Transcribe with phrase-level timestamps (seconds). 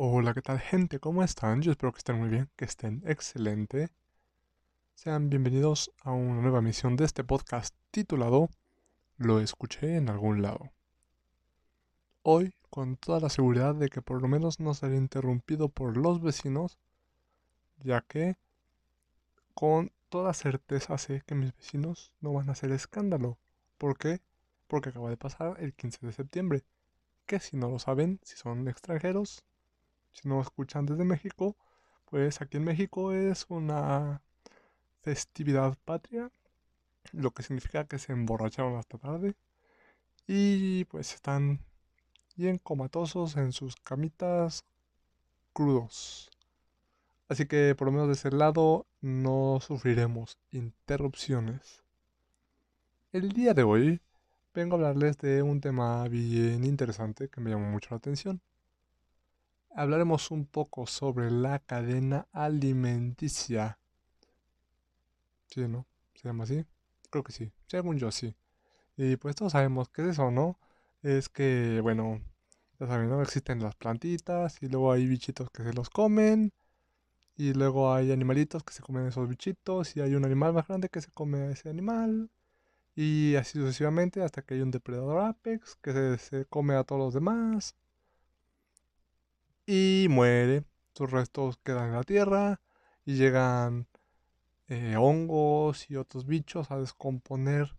[0.00, 1.00] Hola, ¿qué tal gente?
[1.00, 1.60] ¿Cómo están?
[1.60, 3.88] Yo espero que estén muy bien, que estén excelente.
[4.94, 8.48] Sean bienvenidos a una nueva emisión de este podcast titulado
[9.16, 10.70] Lo escuché en algún lado.
[12.22, 16.22] Hoy, con toda la seguridad de que por lo menos no seré interrumpido por los
[16.22, 16.78] vecinos,
[17.82, 18.36] ya que
[19.52, 23.36] con toda certeza sé que mis vecinos no van a hacer escándalo.
[23.78, 24.20] ¿Por qué?
[24.68, 26.62] Porque acaba de pasar el 15 de septiembre,
[27.26, 29.44] que si no lo saben, si son extranjeros,
[30.20, 31.56] si no escuchan desde México,
[32.06, 34.20] pues aquí en México es una
[35.02, 36.30] festividad patria,
[37.12, 39.34] lo que significa que se emborracharon hasta tarde
[40.26, 41.60] y pues están
[42.36, 44.64] bien comatosos en sus camitas
[45.52, 46.30] crudos.
[47.28, 51.84] Así que por lo menos de ese lado no sufriremos interrupciones.
[53.12, 54.00] El día de hoy
[54.54, 58.40] vengo a hablarles de un tema bien interesante que me llamó mucho la atención
[59.78, 63.78] hablaremos un poco sobre la cadena alimenticia.
[65.46, 65.86] ¿Sí, no?
[66.14, 66.64] ¿Se llama así?
[67.10, 67.52] Creo que sí.
[67.68, 68.34] Según yo, sí.
[68.96, 70.58] Y pues todos sabemos qué es eso, ¿no?
[71.02, 72.20] Es que, bueno,
[72.80, 73.22] ya saben, ¿no?
[73.22, 76.52] Existen las plantitas y luego hay bichitos que se los comen.
[77.36, 79.96] Y luego hay animalitos que se comen esos bichitos.
[79.96, 82.30] Y hay un animal más grande que se come a ese animal.
[82.96, 87.14] Y así sucesivamente hasta que hay un depredador apex que se come a todos los
[87.14, 87.76] demás
[89.68, 90.64] y muere.
[90.94, 92.60] Sus restos quedan en la tierra
[93.04, 93.86] y llegan
[94.68, 97.76] eh, hongos y otros bichos a descomponer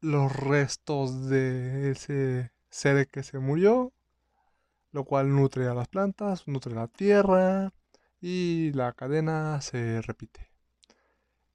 [0.00, 3.94] los restos de ese ser que se murió,
[4.92, 7.72] lo cual nutre a las plantas, nutre la tierra
[8.20, 10.50] y la cadena se repite.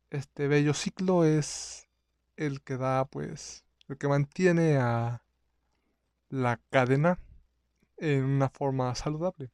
[0.09, 1.87] Este bello ciclo es
[2.35, 5.23] el que da, pues, el que mantiene a
[6.29, 7.19] la cadena
[7.97, 9.51] en una forma saludable.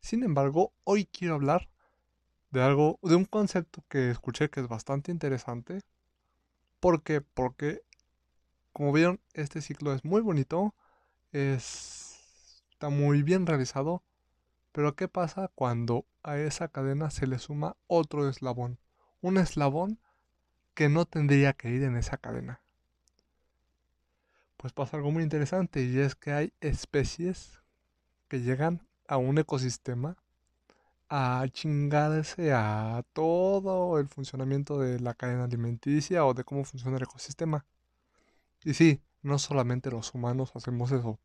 [0.00, 1.68] Sin embargo, hoy quiero hablar
[2.50, 5.80] de algo, de un concepto que escuché que es bastante interesante.
[6.80, 7.20] ¿Por qué?
[7.20, 7.82] Porque,
[8.72, 10.74] como vieron, este ciclo es muy bonito,
[11.32, 14.02] está muy bien realizado,
[14.72, 18.78] pero ¿qué pasa cuando a esa cadena se le suma otro eslabón?
[19.20, 20.00] Un eslabón
[20.74, 22.62] que no tendría que ir en esa cadena
[24.60, 27.62] pues pasa algo muy interesante y es que hay especies
[28.28, 30.18] que llegan a un ecosistema
[31.08, 37.04] a chingarse a todo el funcionamiento de la cadena alimenticia o de cómo funciona el
[37.04, 37.64] ecosistema.
[38.62, 41.18] Y sí, no solamente los humanos hacemos eso.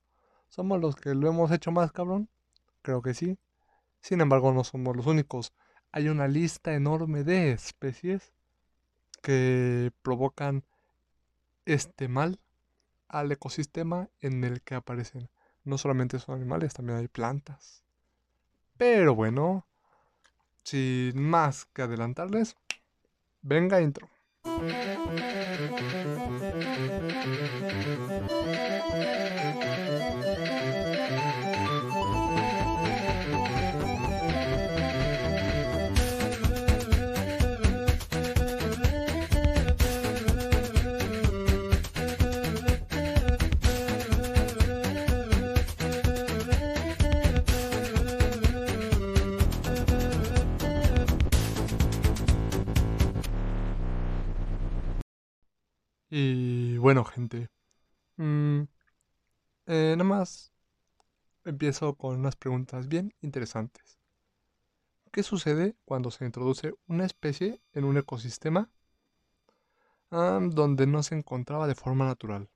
[0.48, 2.30] ¿Somos los que lo hemos hecho más, cabrón?
[2.84, 3.38] Creo que sí.
[4.00, 5.52] Sin embargo, no somos los únicos.
[5.92, 8.32] Hay una lista enorme de especies
[9.22, 10.64] que provocan
[11.66, 12.40] este mal
[13.08, 15.30] al ecosistema en el que aparecen.
[15.64, 17.84] No solamente son animales, también hay plantas.
[18.78, 19.66] Pero bueno,
[20.64, 22.56] sin más que adelantarles,
[23.42, 24.10] venga intro.
[56.18, 57.50] Y bueno, gente.
[58.16, 58.62] Mm,
[59.66, 60.54] eh, nada más
[61.44, 64.00] empiezo con unas preguntas bien interesantes.
[65.12, 68.72] ¿Qué sucede cuando se introduce una especie en un ecosistema
[70.10, 72.50] donde no se encontraba de forma natural?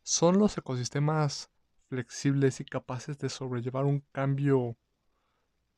[0.00, 1.50] ¿Son los ecosistemas
[1.90, 4.78] flexibles y capaces de sobrellevar un cambio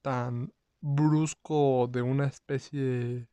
[0.02, 3.26] tan brusco de una especie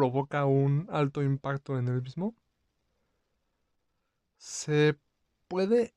[0.00, 2.34] provoca un alto impacto en el mismo,
[4.38, 4.96] se
[5.46, 5.92] puede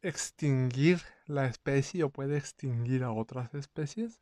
[0.00, 4.20] extinguir la especie o puede extinguir a otras especies.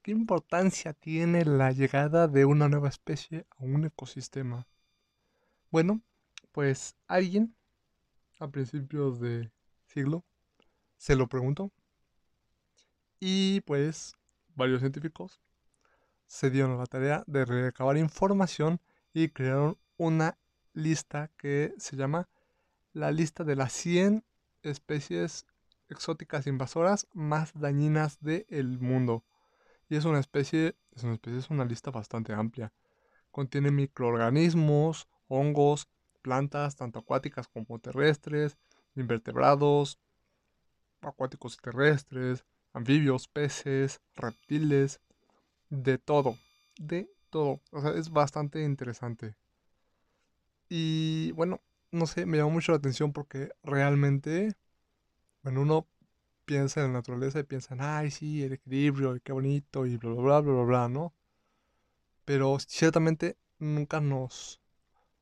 [0.00, 4.68] ¿Qué importancia tiene la llegada de una nueva especie a un ecosistema?
[5.72, 6.00] Bueno,
[6.52, 7.52] pues alguien
[8.38, 9.50] a principios de
[9.86, 10.24] siglo
[10.98, 11.72] se lo preguntó
[13.18, 14.14] y pues
[14.54, 15.40] varios científicos
[16.26, 18.80] se dieron la tarea de recabar información
[19.12, 20.38] y crearon una
[20.72, 22.28] lista que se llama
[22.92, 24.24] la lista de las 100
[24.62, 25.46] especies
[25.88, 29.24] exóticas invasoras más dañinas del mundo.
[29.88, 32.72] Y es una especie, es una especie, es una lista bastante amplia.
[33.30, 35.88] Contiene microorganismos, hongos,
[36.22, 38.58] plantas, tanto acuáticas como terrestres,
[38.96, 40.00] invertebrados,
[41.00, 45.00] acuáticos y terrestres, anfibios, peces, reptiles,
[45.70, 46.38] de todo,
[46.78, 47.60] de todo.
[47.72, 49.36] O sea, es bastante interesante.
[50.68, 51.60] Y bueno,
[51.92, 54.54] no sé, me llamó mucho la atención porque realmente,
[55.42, 55.86] bueno, uno
[56.44, 59.96] piensa en la naturaleza y piensa en, ay, sí, el equilibrio, y qué bonito, y
[59.96, 61.14] bla, bla, bla, bla, bla, bla, ¿no?
[62.24, 64.60] Pero ciertamente nunca nos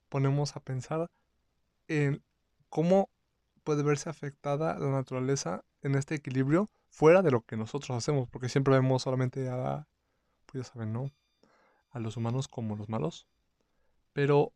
[0.09, 1.11] ponemos a pensar
[1.89, 2.23] en
[2.69, 3.11] cómo
[3.65, 8.49] puede verse afectada la naturaleza en este equilibrio fuera de lo que nosotros hacemos, porque
[8.49, 9.87] siempre vemos solamente a,
[10.55, 11.11] ya saben, ¿no?
[11.91, 13.27] A los humanos como los malos.
[14.13, 14.53] Pero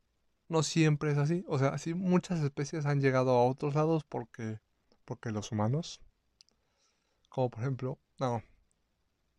[0.49, 1.45] no siempre es así.
[1.49, 4.61] O sea, sí muchas especies han llegado a otros lados porque,
[5.05, 6.01] porque los humanos,
[7.29, 8.43] como por ejemplo, no,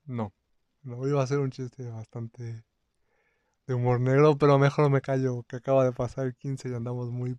[0.06, 0.34] no,
[0.84, 2.66] no iba a hacer un chiste bastante
[3.68, 7.12] de humor negro, pero mejor me callo, que acaba de pasar el 15 y andamos
[7.12, 7.38] muy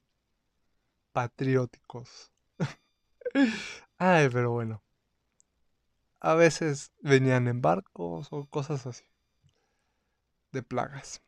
[1.12, 2.30] patrióticos.
[3.98, 4.82] Ay, pero bueno.
[6.20, 9.04] A veces venían en barcos o cosas así.
[10.52, 11.22] De plagas.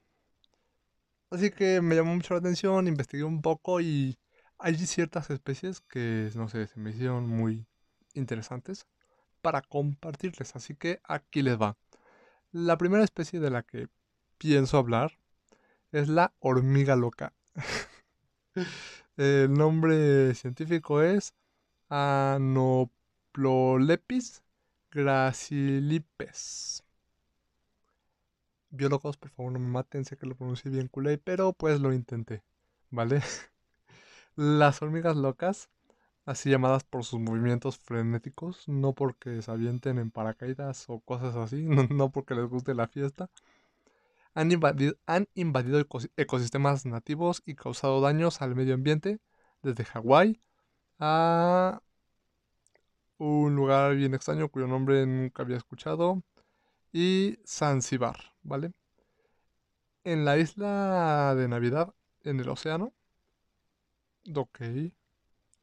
[1.30, 4.18] Así que me llamó mucho la atención, investigué un poco y
[4.58, 7.66] hay ciertas especies que, no sé, se me hicieron muy
[8.14, 8.86] interesantes
[9.40, 10.54] para compartirles.
[10.56, 11.76] Así que aquí les va.
[12.52, 13.88] La primera especie de la que
[14.38, 15.18] pienso hablar
[15.90, 17.32] es la hormiga loca.
[19.16, 21.34] El nombre científico es
[21.88, 24.42] Anoplolepis
[24.90, 26.84] gracilipes
[28.72, 31.92] biólogos, por favor no me maten, sé que lo pronuncié bien culé, pero pues lo
[31.92, 32.42] intenté,
[32.90, 33.22] ¿vale?
[34.36, 35.70] Las hormigas locas,
[36.26, 41.64] así llamadas por sus movimientos frenéticos, no porque se avienten en paracaídas o cosas así,
[41.90, 43.30] no, porque les guste la fiesta,
[44.34, 45.80] han invadido, han invadido
[46.16, 49.20] ecosistemas nativos y causado daños al medio ambiente,
[49.62, 50.40] desde Hawái
[50.98, 51.82] a
[53.18, 56.22] un lugar bien extraño cuyo nombre nunca había escuchado,
[56.92, 58.72] y Zanzibar, ¿vale?
[60.04, 62.92] En la isla de Navidad, en el océano.
[64.34, 64.60] Ok,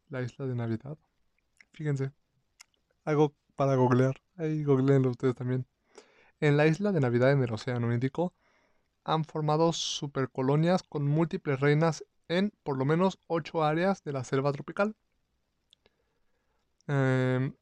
[0.10, 0.98] la isla de Navidad.
[1.74, 2.12] Fíjense,
[3.06, 4.22] algo para googlear.
[4.38, 5.66] Ahí googleenlo ustedes también.
[6.40, 8.34] En la isla de Navidad en el Océano Índico
[9.04, 14.52] han formado supercolonias con múltiples reinas en por lo menos ocho áreas de la selva
[14.54, 14.96] tropical.
[16.88, 17.54] Em,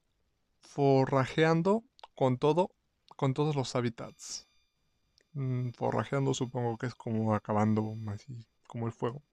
[0.59, 1.83] forrajeando
[2.15, 2.71] con todo
[3.17, 4.47] con todos los hábitats.
[5.33, 9.23] Mm, forrajeando supongo que es como acabando así, como el fuego.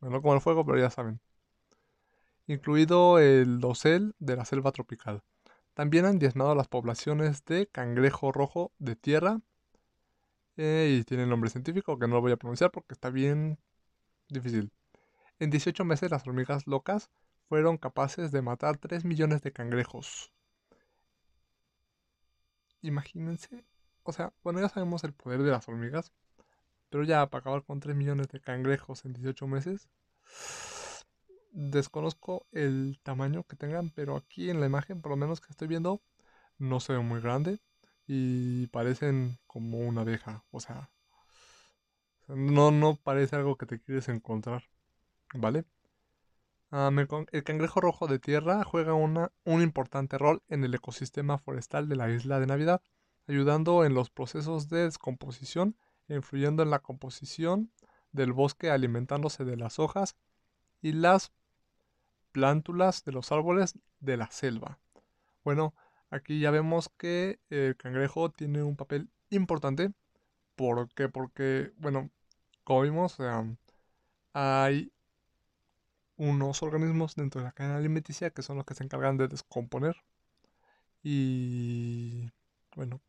[0.00, 1.20] No como el fuego, pero ya saben.
[2.46, 5.22] Incluido el dosel de la selva tropical.
[5.74, 9.40] También han diezmado las poblaciones de cangrejo rojo de tierra.
[10.56, 13.58] Eh, y tiene nombre científico que no lo voy a pronunciar porque está bien
[14.28, 14.72] difícil.
[15.40, 17.10] En 18 meses las hormigas locas
[17.48, 20.33] fueron capaces de matar 3 millones de cangrejos
[22.86, 23.64] imagínense,
[24.02, 26.12] o sea, bueno, ya sabemos el poder de las hormigas,
[26.90, 29.88] pero ya para acabar con 3 millones de cangrejos en 18 meses,
[31.52, 35.68] desconozco el tamaño que tengan, pero aquí en la imagen, por lo menos que estoy
[35.68, 36.02] viendo,
[36.58, 37.60] no se ve muy grande
[38.06, 40.90] y parecen como una abeja, o sea,
[42.28, 44.64] no, no parece algo que te quieres encontrar,
[45.34, 45.64] ¿vale?
[46.76, 46.90] Ah,
[47.30, 49.30] el cangrejo rojo de tierra juega un
[49.62, 52.82] importante rol en el ecosistema forestal de la isla de Navidad,
[53.28, 55.76] ayudando en los procesos de descomposición
[56.08, 57.70] influyendo en la composición
[58.10, 60.16] del bosque alimentándose de las hojas
[60.82, 61.30] y las
[62.32, 64.80] plántulas de los árboles de la selva.
[65.44, 65.76] Bueno,
[66.10, 69.92] aquí ya vemos que el cangrejo tiene un papel importante.
[70.56, 71.08] ¿Por qué?
[71.08, 72.10] Porque, bueno,
[72.64, 73.16] como vimos,
[74.32, 74.90] hay
[76.16, 79.96] unos organismos dentro de la cadena alimenticia que son los que se encargan de descomponer.
[81.02, 82.30] Y
[82.76, 83.00] bueno,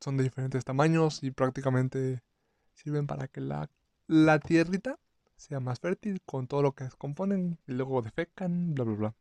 [0.00, 2.22] son de diferentes tamaños y prácticamente
[2.72, 3.70] sirven para que la,
[4.06, 4.98] la tierrita
[5.36, 9.14] sea más fértil con todo lo que descomponen y luego defecan, bla, bla, bla.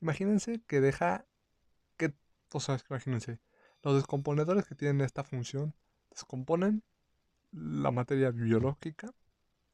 [0.00, 1.26] Imagínense que deja
[1.96, 2.14] que,
[2.52, 3.40] o sea, imagínense,
[3.82, 5.74] los descomponedores que tienen esta función
[6.10, 6.82] descomponen
[7.52, 9.12] la materia biológica,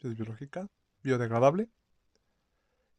[0.01, 0.69] es biológica,
[1.03, 1.69] biodegradable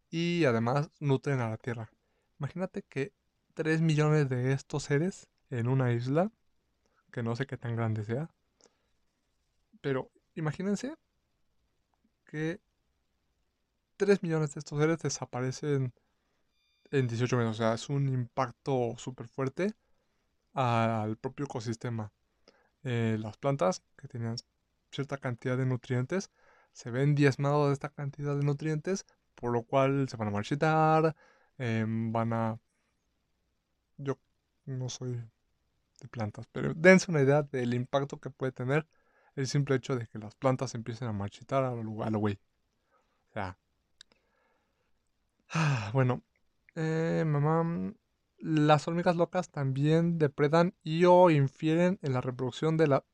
[0.09, 1.91] y además nutren a la Tierra.
[2.39, 3.13] Imagínate que
[3.53, 6.31] 3 millones de estos seres en una isla,
[7.11, 8.29] que no sé qué tan grande sea,
[9.81, 10.95] pero imagínense
[12.25, 12.61] que
[13.97, 15.93] 3 millones de estos seres desaparecen
[16.91, 17.51] en 18 meses.
[17.51, 19.73] O sea, es un impacto súper fuerte
[20.53, 22.11] al propio ecosistema.
[22.83, 24.35] Eh, las plantas que tenían
[24.91, 26.31] cierta cantidad de nutrientes
[26.73, 31.15] se ven diezmados de esta cantidad de nutrientes, por lo cual se van a marchitar,
[31.57, 32.59] em, van a
[33.97, 34.17] yo
[34.65, 35.21] no soy
[36.01, 38.87] de plantas, pero dense una idea del impacto que puede tener
[39.35, 42.39] el simple hecho de que las plantas empiecen a marchitar a lo güey.
[43.29, 43.57] O sea.
[45.93, 46.21] bueno.
[46.75, 47.93] Eh, mamá.
[48.39, 53.05] Las hormigas locas también depredan y o infieren en la reproducción de, la,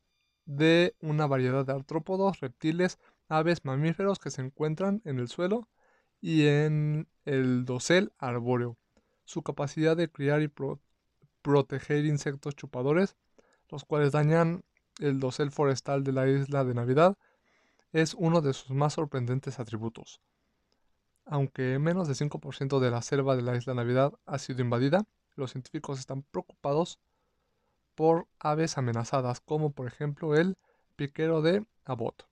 [0.45, 2.97] de una variedad de artrópodos, reptiles,
[3.29, 5.69] aves, mamíferos que se encuentran en el suelo
[6.19, 8.77] y en el dosel arbóreo.
[9.23, 10.51] Su capacidad de criar y
[11.41, 13.15] proteger insectos chupadores,
[13.69, 14.63] los cuales dañan
[14.99, 17.17] el dosel forestal de la isla de Navidad,
[17.93, 20.21] es uno de sus más sorprendentes atributos.
[21.25, 25.05] Aunque menos de 5% de la selva de la isla Navidad ha sido invadida,
[25.35, 26.99] los científicos están preocupados
[27.95, 30.57] por aves amenazadas, como por ejemplo el
[30.95, 32.28] piquero de Abbott,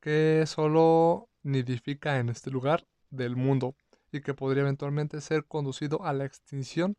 [0.00, 3.74] que solo nidifica en este lugar del mundo
[4.12, 6.96] y que podría eventualmente ser conducido a la extinción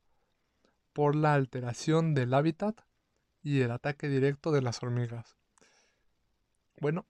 [0.93, 2.81] por la alteración del hábitat
[3.43, 5.35] y el ataque directo de las hormigas.
[6.79, 7.05] Bueno,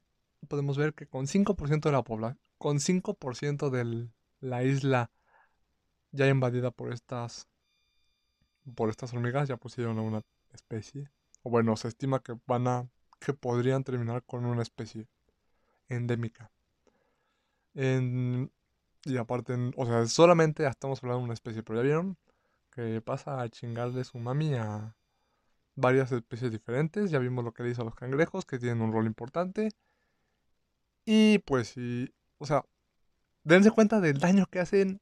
[0.47, 5.11] podemos ver que con 5% de la población, con 5% de la isla
[6.11, 7.47] ya invadida por estas
[8.75, 11.09] por estas hormigas ya pusieron una especie
[11.43, 12.89] o bueno se estima que van a
[13.19, 15.07] que podrían terminar con una especie
[15.89, 16.51] endémica
[17.73, 22.17] y aparte o sea solamente estamos hablando de una especie pero ya vieron
[22.71, 24.95] que pasa a chingarle su mami a
[25.75, 28.91] varias especies diferentes ya vimos lo que le hizo a los cangrejos que tienen un
[28.91, 29.69] rol importante
[31.05, 32.63] y pues sí o sea
[33.43, 35.01] dense cuenta del daño que hacen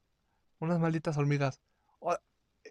[0.58, 1.60] unas malditas hormigas.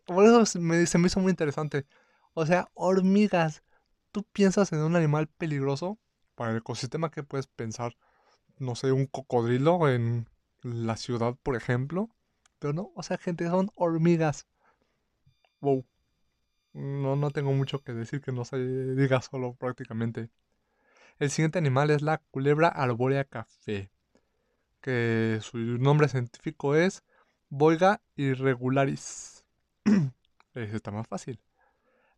[0.05, 1.86] Por eso se me, hizo muy interesante.
[2.34, 3.63] O sea, hormigas.
[4.12, 6.00] Tú piensas en un animal peligroso
[6.36, 7.95] para el ecosistema que puedes pensar.
[8.59, 10.27] No sé, un cocodrilo en
[10.63, 12.09] la ciudad, por ejemplo.
[12.59, 14.47] Pero no, o sea, gente, son hormigas.
[15.62, 15.85] Wow.
[16.74, 18.57] No, no tengo mucho que decir que no se
[18.95, 20.29] diga solo prácticamente.
[21.19, 23.89] El siguiente animal es la culebra arbórea café,
[24.81, 27.03] que su nombre científico es
[27.50, 29.45] Boiga irregularis.
[30.53, 31.39] Está más fácil.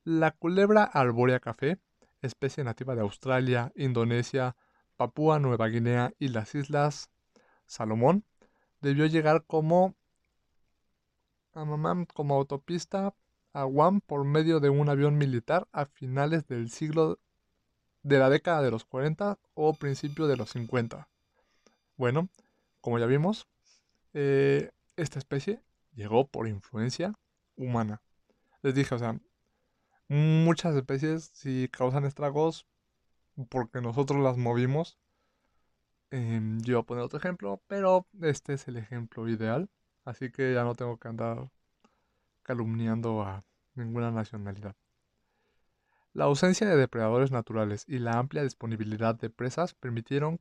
[0.03, 1.77] La culebra arbórea café,
[2.21, 4.55] especie nativa de Australia, Indonesia,
[4.97, 7.09] Papúa Nueva Guinea y las Islas
[7.67, 8.23] Salomón,
[8.81, 9.95] debió llegar como,
[12.13, 13.13] como autopista
[13.53, 17.19] a Guam por medio de un avión militar a finales del siglo
[18.03, 21.07] de la década de los 40 o principio de los 50.
[21.95, 22.29] Bueno,
[22.81, 23.47] como ya vimos,
[24.13, 25.61] eh, esta especie
[25.93, 27.15] llegó por influencia
[27.55, 28.01] humana.
[28.61, 29.19] Les dije, o sea,
[30.07, 32.65] muchas especies si causan estragos
[33.49, 34.97] porque nosotros las movimos.
[36.11, 39.69] Em, yo voy a poner otro ejemplo, pero este es el ejemplo ideal.
[40.05, 41.49] Así que ya no tengo que andar
[42.43, 43.43] calumniando a
[43.75, 44.75] ninguna nacionalidad.
[46.13, 50.39] La ausencia de depredadores naturales y la amplia disponibilidad de presas permitieron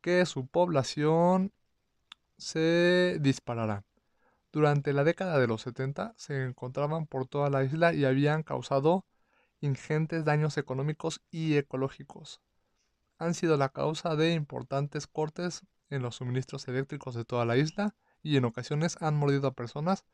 [0.00, 1.52] que su población
[2.38, 3.84] se disparará.
[4.52, 9.04] Durante la década de los 70 se encontraban por toda la isla y habían causado
[9.60, 12.40] ingentes daños económicos y ecológicos.
[13.18, 17.94] Han sido la causa de importantes cortes en los suministros eléctricos de toda la isla
[18.22, 20.04] y en ocasiones han mordido a personas,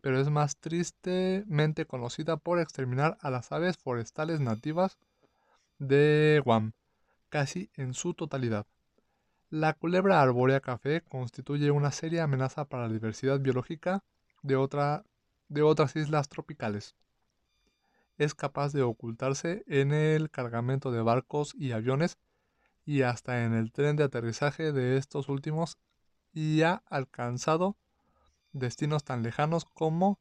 [0.00, 4.98] pero es más tristemente conocida por exterminar a las aves forestales nativas
[5.78, 6.72] de Guam,
[7.28, 8.66] casi en su totalidad.
[9.50, 14.02] La culebra arbórea café constituye una seria amenaza para la diversidad biológica
[14.42, 14.56] de,
[15.48, 16.94] de otras islas tropicales.
[18.16, 22.18] Es capaz de ocultarse en el cargamento de barcos y aviones
[22.84, 25.78] y hasta en el tren de aterrizaje de estos últimos
[26.32, 27.76] y ha alcanzado
[28.52, 30.18] destinos tan lejanos como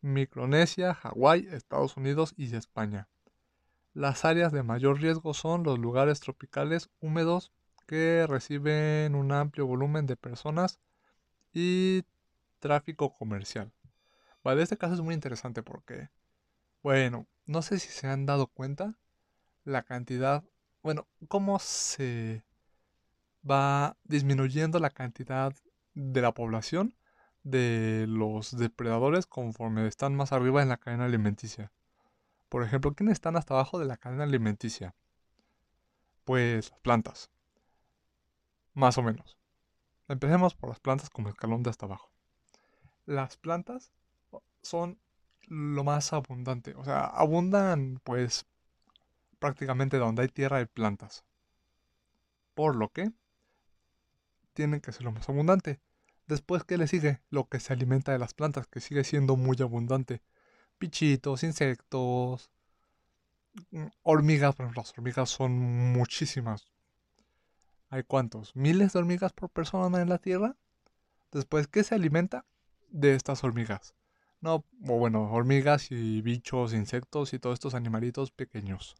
[0.00, 3.08] Micronesia, Hawái, Estados Unidos y España.
[3.92, 7.52] Las áreas de mayor riesgo son los lugares tropicales húmedos
[7.86, 10.80] que reciben un amplio volumen de personas
[11.52, 12.04] y
[12.60, 13.72] tráfico comercial.
[14.44, 16.08] Vale, este caso es muy interesante porque,
[16.82, 18.98] bueno, no sé si se han dado cuenta
[19.64, 20.44] la cantidad,
[20.82, 22.44] bueno, cómo se
[23.48, 25.54] va disminuyendo la cantidad
[25.94, 26.94] de la población
[27.42, 31.72] de los depredadores conforme están más arriba en la cadena alimenticia.
[32.48, 34.94] Por ejemplo, ¿quiénes están hasta abajo de la cadena alimenticia?
[36.24, 37.30] Pues las plantas.
[38.74, 39.38] Más o menos.
[40.08, 42.10] Empecemos por las plantas como escalón de hasta abajo.
[43.06, 43.92] Las plantas
[44.62, 44.98] son
[45.50, 46.74] lo más abundante.
[46.76, 48.46] O sea, abundan pues
[49.38, 51.24] prácticamente donde hay tierra y plantas.
[52.54, 53.10] Por lo que
[54.54, 55.80] tienen que ser lo más abundante.
[56.26, 57.20] Después, ¿qué le sigue?
[57.30, 60.22] Lo que se alimenta de las plantas, que sigue siendo muy abundante.
[60.78, 62.50] Pichitos, insectos,
[63.72, 65.52] mm, hormigas, por ejemplo, las hormigas son
[65.92, 66.66] muchísimas.
[67.88, 68.54] ¿Hay cuántos?
[68.54, 70.56] ¿Miles de hormigas por persona en la Tierra?
[71.32, 72.44] Después, ¿qué se alimenta?
[72.88, 73.94] De estas hormigas.
[74.40, 78.96] No, o bueno, hormigas y bichos, insectos y todos estos animalitos pequeños.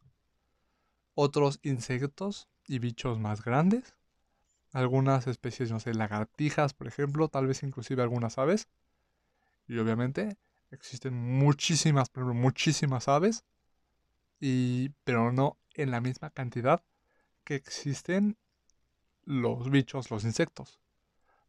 [1.15, 3.97] Otros insectos y bichos más grandes.
[4.73, 8.69] Algunas especies, no sé, lagartijas, por ejemplo, tal vez inclusive algunas aves.
[9.67, 10.37] Y obviamente
[10.71, 13.45] existen muchísimas, pero muchísimas aves.
[14.41, 16.83] Y, pero no en la misma cantidad
[17.45, 18.37] que existen
[19.25, 20.81] los bichos, los insectos.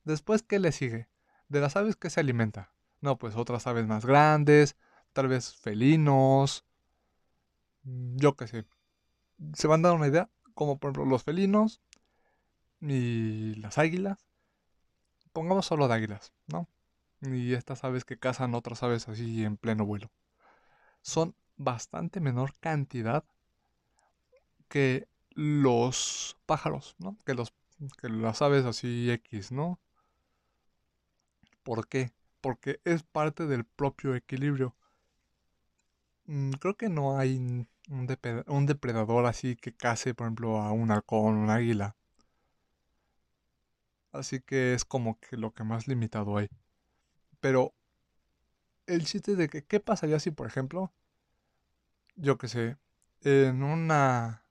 [0.03, 1.09] Después, ¿qué le sigue?
[1.49, 2.70] De las aves que se alimenta.
[3.01, 4.75] No, pues otras aves más grandes,
[5.13, 6.65] tal vez felinos,
[7.83, 8.65] mm, yo qué sé.
[9.55, 11.81] Se van a dar una idea, como por ejemplo los felinos
[12.81, 14.27] y las águilas.
[15.33, 16.67] Pongamos solo de águilas, ¿no?
[17.21, 20.11] Y estas aves que cazan otras aves así en pleno vuelo.
[21.01, 23.25] Son bastante menor cantidad
[24.67, 27.17] que los pájaros, ¿no?
[27.25, 27.53] Que, los,
[28.01, 29.79] que las aves así X, ¿no?
[31.63, 32.11] ¿Por qué?
[32.41, 34.75] Porque es parte del propio equilibrio.
[36.25, 37.67] Mm, creo que no hay un,
[38.65, 41.95] depredador así que case, por ejemplo, a un halcón, un águila.
[44.11, 46.47] Así que es como que lo que más limitado hay.
[47.39, 47.73] Pero
[48.87, 50.91] el chiste de que, ¿qué pasaría si, por ejemplo,
[52.15, 52.77] yo que sé,
[53.23, 54.43] en una,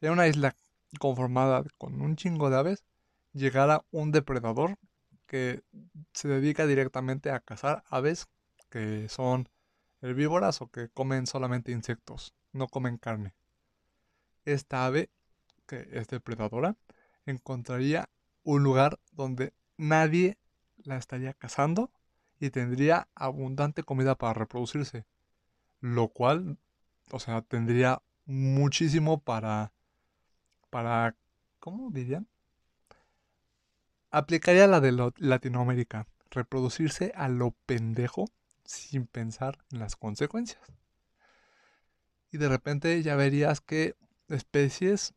[0.00, 0.56] en una isla
[0.98, 2.84] conformada con un chingo de aves,
[3.32, 4.76] llegara un depredador
[5.26, 5.62] que
[6.12, 8.28] se dedica directamente a cazar aves
[8.70, 9.48] que son
[10.02, 13.34] herbívoras o que comen solamente insectos, no comen carne.
[14.44, 15.10] Esta ave,
[15.66, 16.76] que es depredadora,
[17.24, 18.10] encontraría
[18.42, 20.36] un lugar donde nadie
[20.82, 21.90] la estaría cazando
[22.38, 25.06] y tendría abundante comida para reproducirse,
[25.80, 26.58] lo cual,
[27.10, 29.72] o sea, tendría muchísimo para,
[30.70, 31.16] para,
[31.60, 32.26] ¿cómo dirían?
[34.16, 38.26] Aplicaría la de Latinoamérica, reproducirse a lo pendejo
[38.62, 40.62] sin pensar en las consecuencias.
[42.30, 43.96] Y de repente ya verías que
[44.28, 45.14] especies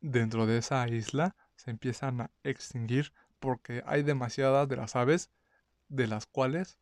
[0.00, 5.28] dentro de esa isla se empiezan a extinguir porque hay demasiadas de las aves
[5.90, 6.78] de las cuales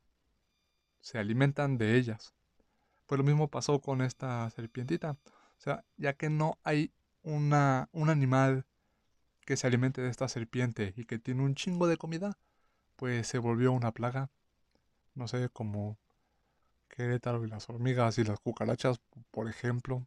[1.01, 2.35] se alimentan de ellas.
[3.07, 5.17] Pues lo mismo pasó con esta serpientita.
[5.59, 6.93] O sea, ya que no hay
[7.25, 8.65] una, un animal
[9.45, 12.39] que se alimente de esta serpiente y que tiene un chingo de comida,
[12.97, 14.31] pues se volvió una plaga.
[15.15, 15.99] No sé, como
[16.89, 19.01] Querétaro y las hormigas y las cucarachas,
[19.31, 20.07] por ejemplo.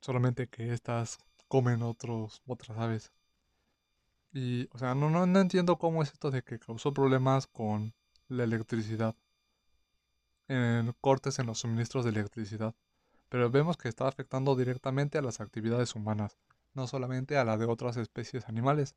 [0.00, 3.12] Solamente que estas comen otros, otras aves.
[4.32, 7.94] Y, o sea, no, no, no entiendo cómo es esto de que causó problemas con
[8.28, 9.16] la electricidad.
[10.48, 12.74] En cortes en los suministros de electricidad.
[13.28, 16.36] Pero vemos que está afectando directamente a las actividades humanas
[16.74, 18.94] no solamente a la de otras especies animales.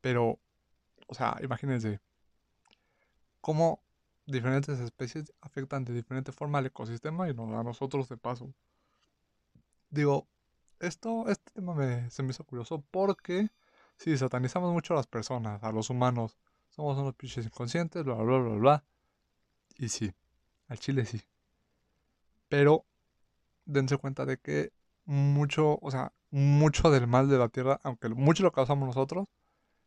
[0.00, 0.38] Pero,
[1.06, 2.00] o sea, imagínense
[3.40, 3.80] cómo
[4.26, 8.52] diferentes especies afectan de diferente forma al ecosistema y a nosotros de paso.
[9.90, 10.26] Digo,
[10.80, 13.50] esto, este tema me, se me hizo curioso porque
[13.96, 16.36] si satanizamos mucho a las personas, a los humanos,
[16.70, 18.84] somos unos pinches inconscientes, bla, bla, bla, bla.
[19.78, 20.12] Y sí,
[20.68, 21.22] al chile sí.
[22.48, 22.84] Pero
[23.64, 24.72] dense cuenta de que
[25.04, 29.26] mucho, o sea, mucho del mal de la tierra, aunque mucho lo causamos nosotros,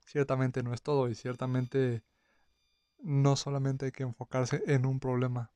[0.04, 2.02] ciertamente no es todo y ciertamente
[3.04, 5.52] no solamente hay que enfocarse en un problema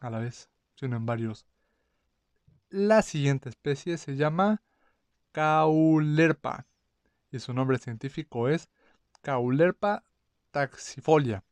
[0.00, 1.46] a la vez, sino en varios.
[2.70, 4.62] La siguiente especie se llama
[5.32, 6.66] Caulerpa
[7.30, 8.70] y su nombre científico es
[9.20, 10.02] Caulerpa
[10.50, 11.44] taxifolia.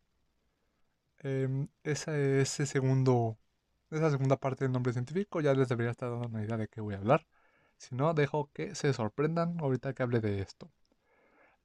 [1.19, 3.37] Eh, ese, ese segundo,
[3.91, 6.81] esa segunda parte del nombre científico ya les debería estar dando una idea de qué
[6.81, 7.27] voy a hablar.
[7.77, 10.71] Si no, dejo que se sorprendan ahorita que hable de esto.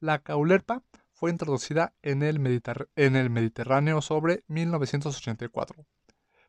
[0.00, 5.86] La caulerpa fue introducida en el, Mediterráneo sobre 1984,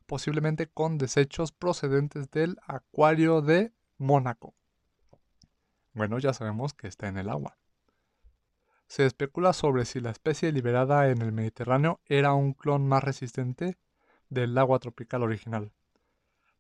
[0.06, 4.56] posiblemente con desechos procedentes del acuario de Mónaco.
[5.94, 7.58] Bueno, ya sabemos que está en el agua.
[8.88, 13.78] Se especula sobre si la especie liberada en el Mediterráneo era un clon más resistente
[14.30, 15.72] del agua tropical original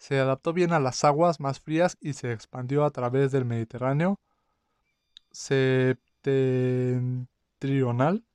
[0.04, 4.20] se adaptó bien a las aguas más frías y se expandió a través del Mediterráneo
[5.32, 8.26] septentrional.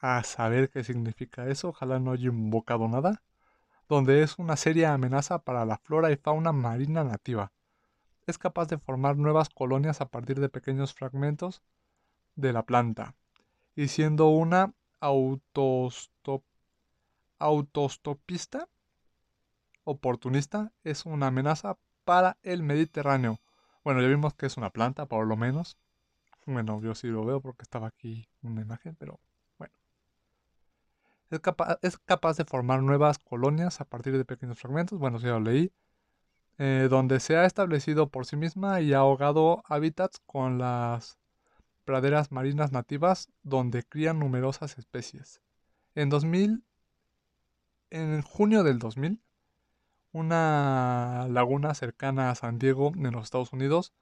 [0.00, 3.22] A saber qué significa eso, ojalá no haya invocado nada.
[3.88, 7.52] Donde es una seria amenaza para la flora y fauna marina nativa.
[8.26, 11.62] Es capaz de formar nuevas colonias a partir de pequeños fragmentos
[12.34, 13.14] de la planta
[13.76, 16.42] y siendo una autostop,
[17.38, 18.68] autostopista
[19.84, 23.40] oportunista es una amenaza para el Mediterráneo.
[23.84, 25.78] Bueno, ya vimos que es una planta, por lo menos.
[26.46, 29.20] Bueno, yo sí lo veo porque estaba aquí una imagen, pero
[29.58, 29.74] bueno.
[31.30, 31.40] Es,
[31.82, 34.98] es capaz de formar nuevas colonias a partir de pequeños fragmentos.
[34.98, 35.72] Bueno, sí lo leí.
[36.62, 41.18] Eh, donde se ha establecido por sí misma y ha ahogado hábitats con las
[41.86, 45.40] praderas marinas nativas donde crían numerosas especies.
[45.94, 46.62] En 2000,
[47.88, 49.22] en junio del 2000,
[50.12, 53.92] una laguna cercana a San Diego, en los Estados Unidos,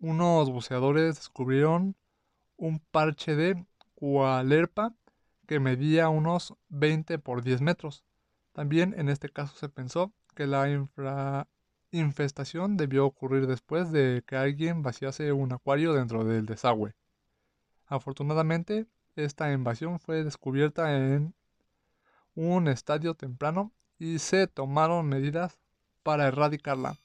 [0.00, 1.96] unos buceadores descubrieron
[2.56, 4.92] un parche de cualerpa
[5.46, 8.04] que medía unos 20 por 10 metros.
[8.52, 11.46] También en este caso se pensó que la
[11.90, 16.94] infestación debió ocurrir después de que alguien vaciase un acuario dentro del desagüe.
[17.86, 21.34] Afortunadamente, esta invasión fue descubierta en
[22.34, 25.58] un estadio temprano y se tomaron medidas
[26.02, 26.98] para erradicarla.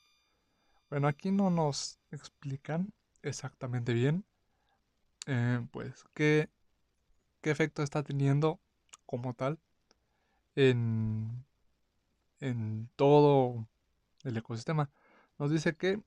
[0.89, 4.25] Bueno, aquí no nos explican exactamente bien,
[5.27, 6.49] eh, pues, qué,
[7.41, 8.59] qué efecto está teniendo
[9.05, 9.59] como tal
[10.55, 11.45] en,
[12.39, 13.67] en todo
[14.23, 14.91] el ecosistema.
[15.39, 16.01] Nos dice que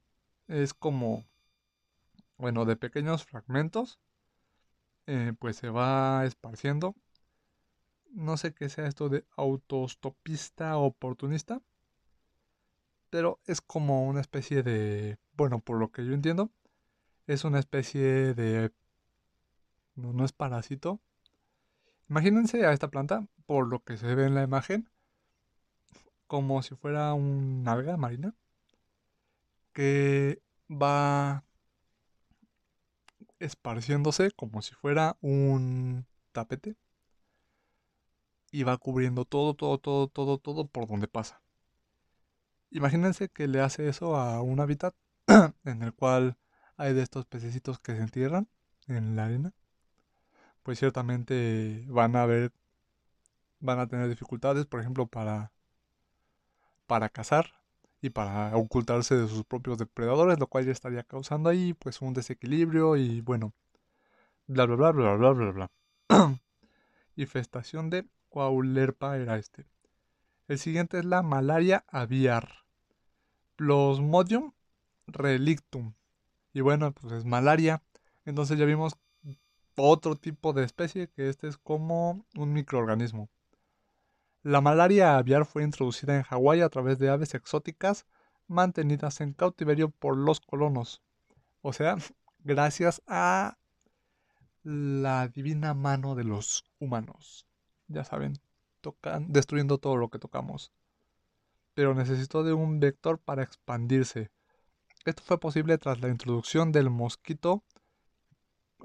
[0.49, 1.25] es como,
[2.37, 3.99] bueno, de pequeños fragmentos,
[5.07, 6.95] eh, pues se va esparciendo.
[8.13, 11.61] No sé qué sea esto de autostopista oportunista,
[13.11, 16.51] pero es como una especie de, bueno, por lo que yo entiendo,
[17.27, 18.73] es una especie de,
[19.95, 21.01] no, no es parásito.
[22.09, 24.91] Imagínense a esta planta, por lo que se ve en la imagen,
[26.27, 28.35] como si fuera un alga marina
[29.73, 31.45] que va
[33.39, 36.77] esparciéndose como si fuera un tapete
[38.53, 41.43] y va cubriendo todo, todo, todo, todo, todo por donde pasa.
[42.71, 44.95] Imagínense que le hace eso a un hábitat
[45.65, 46.39] en el cual
[46.77, 48.49] hay de estos pececitos que se entierran
[48.87, 49.53] en la arena.
[50.63, 52.53] Pues ciertamente van a ver,
[53.61, 55.53] van a tener dificultades, por ejemplo, para
[56.87, 57.47] para cazar
[58.03, 62.13] y para ocultarse de sus propios depredadores, lo cual ya estaría causando ahí pues un
[62.13, 63.55] desequilibrio y bueno,
[64.47, 65.71] bla bla bla bla bla bla bla.
[67.17, 69.67] Infestación de Quaulerpa era este.
[70.49, 72.65] El siguiente es la malaria aviar.
[73.57, 74.53] Plasmodium
[75.07, 75.93] relictum.
[76.55, 77.83] Y bueno, pues es malaria.
[78.25, 78.97] Entonces ya vimos
[79.77, 83.29] otro tipo de especie que este es como un microorganismo.
[84.43, 88.07] La malaria aviar fue introducida en Hawái a través de aves exóticas
[88.47, 91.03] mantenidas en cautiverio por los colonos.
[91.61, 91.99] O sea,
[92.39, 93.59] gracias a
[94.63, 97.47] la divina mano de los humanos.
[97.93, 98.35] Ya saben,
[98.81, 100.73] tocan, destruyendo todo lo que tocamos.
[101.75, 104.31] Pero necesitó de un vector para expandirse.
[105.05, 107.63] Esto fue posible tras la introducción del mosquito.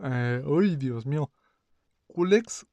[0.04, 1.32] Eh, ¡Uy, Dios mío!
[2.08, 2.66] Culex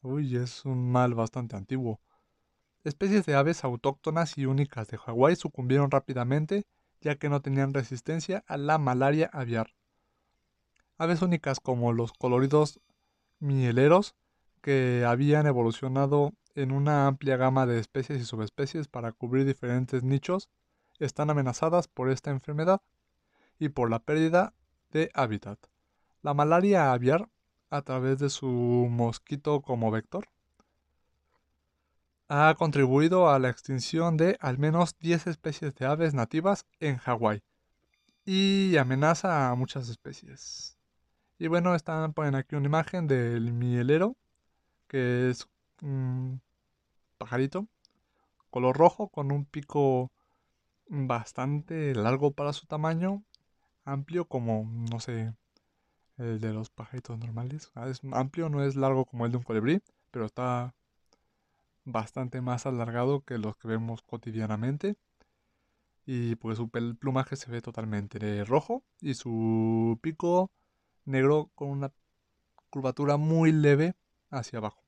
[0.02, 2.00] Uy, es un mal bastante antiguo.
[2.84, 6.64] Especies de aves autóctonas y únicas de Hawái sucumbieron rápidamente
[7.00, 9.74] ya que no tenían resistencia a la malaria aviar.
[10.98, 12.80] Aves únicas como los coloridos
[13.40, 14.14] mieleros
[14.62, 20.48] que habían evolucionado en una amplia gama de especies y subespecies para cubrir diferentes nichos,
[20.98, 22.80] están amenazadas por esta enfermedad
[23.58, 24.54] y por la pérdida
[24.90, 25.58] de hábitat.
[26.22, 27.28] La malaria aviar,
[27.70, 30.28] a través de su mosquito como vector,
[32.34, 37.42] ha contribuido a la extinción de al menos 10 especies de aves nativas en Hawái
[38.24, 40.78] y amenaza a muchas especies.
[41.38, 44.16] Y bueno, están ponen aquí una imagen del mielero,
[44.88, 45.46] que es
[45.82, 46.40] un
[47.18, 47.66] pajarito,
[48.48, 50.10] color rojo, con un pico
[50.88, 53.22] bastante largo para su tamaño,
[53.84, 55.34] amplio como, no sé,
[56.16, 57.70] el de los pajaritos normales.
[57.74, 60.74] Ah, es amplio, no es largo como el de un colibrí, pero está
[61.84, 64.96] bastante más alargado que los que vemos cotidianamente.
[66.06, 70.50] Y pues su plumaje se ve totalmente rojo y su pico
[71.04, 71.92] negro con una
[72.70, 73.94] curvatura muy leve
[74.30, 74.82] hacia abajo.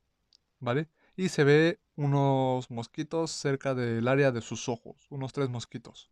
[0.64, 0.88] ¿vale?
[1.16, 6.11] Y se ve unos mosquitos cerca del área de sus ojos, unos tres mosquitos.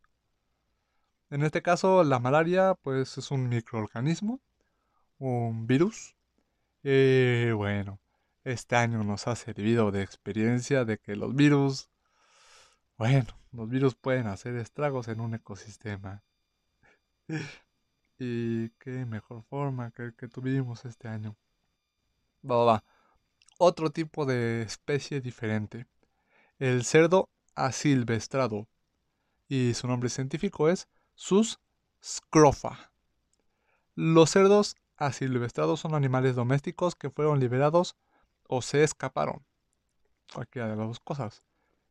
[1.31, 4.41] En este caso, la malaria, pues es un microorganismo,
[5.19, 6.15] un virus.
[6.85, 7.99] Eh, bueno,
[8.45, 11.91] este año nos ha servido de experiencia de que los virus,
[12.99, 16.23] bueno, los virus pueden hacer estragos en un ecosistema.
[18.19, 21.37] y qué mejor forma que que tuvimos este año.
[22.49, 22.85] Va, va,
[23.59, 25.87] Otro tipo de especie diferente.
[26.59, 28.67] El cerdo asilvestrado.
[29.49, 31.61] Y su nombre científico es Sus
[32.03, 32.91] scrofa.
[33.95, 37.97] Los cerdos asilvestrados son animales domésticos que fueron liberados
[38.55, 39.43] o se escaparon.
[40.35, 41.43] Cualquiera de las dos cosas.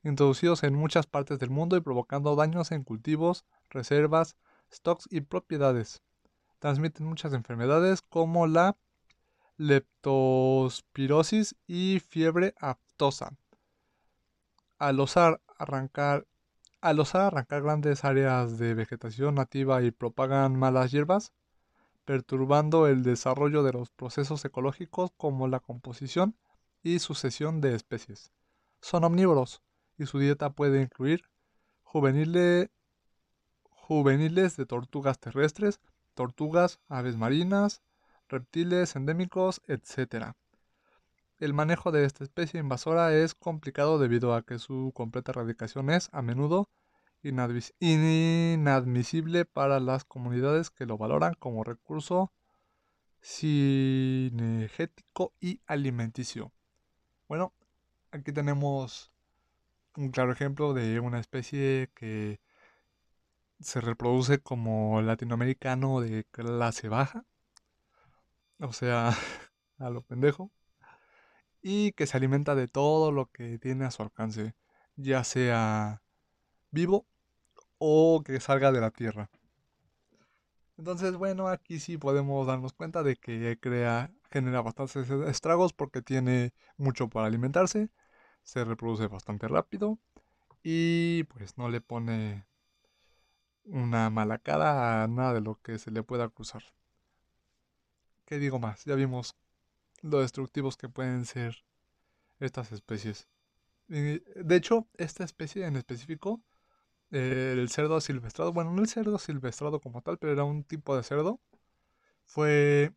[0.04, 4.38] Introducidos en muchas partes del mundo y provocando daños en cultivos, reservas,
[4.72, 6.04] stocks y propiedades.
[6.60, 8.78] Transmiten muchas enfermedades como la
[9.58, 13.36] leptospirosis y fiebre aftosa.
[14.78, 16.28] Al osar arrancar,
[16.80, 21.34] al osar arrancar grandes áreas de vegetación nativa y propagan malas hierbas,
[22.06, 26.36] perturbando el desarrollo de los procesos ecológicos como la composición
[26.84, 28.32] y sucesión de especies.
[28.82, 29.62] Son omnívoros
[29.98, 31.24] y su dieta puede incluir
[31.84, 32.70] juveniles,
[33.70, 35.80] juveniles de tortugas terrestres,
[36.14, 37.82] tortugas, aves marinas,
[38.28, 40.34] reptiles endémicos, etc.
[41.38, 46.10] El manejo de esta especie invasora es complicado debido a que su completa erradicación es,
[46.12, 46.70] a menudo,
[47.24, 52.32] inadmisible para las comunidades que lo valoran como recurso
[53.22, 56.52] cinegético y alimenticio.
[57.32, 57.54] Bueno,
[58.12, 59.10] aquí tenemos
[59.96, 62.42] un claro ejemplo de una especie que
[63.62, 67.24] se reproduce como latinoamericano de clase baja,
[68.60, 69.12] o sea,
[69.78, 70.52] a lo pendejo,
[71.62, 74.54] y que se alimenta de todo lo que tiene a su alcance,
[74.98, 76.04] ya sea
[76.70, 77.08] vivo
[77.78, 79.30] o que salga de la tierra.
[80.82, 86.54] Entonces, bueno, aquí sí podemos darnos cuenta de que crea, genera bastantes estragos porque tiene
[86.76, 87.92] mucho para alimentarse,
[88.42, 90.00] se reproduce bastante rápido
[90.64, 92.48] y pues no le pone
[93.66, 96.64] una mala cara a nada de lo que se le pueda cruzar.
[98.26, 98.84] ¿Qué digo más?
[98.86, 99.36] Ya vimos
[100.02, 101.64] lo destructivos que pueden ser
[102.40, 103.28] estas especies.
[103.88, 106.42] De hecho, esta especie en específico,
[107.12, 111.04] el cerdo silvestrado, bueno, no el cerdo silvestrado como tal, pero era un tipo de
[111.04, 111.40] cerdo,
[112.26, 112.94] fue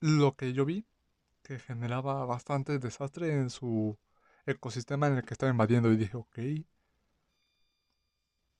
[0.00, 0.86] lo que yo vi
[1.42, 3.98] que generaba bastante desastre en su
[4.46, 6.38] ecosistema en el que estaba invadiendo y dije, ok,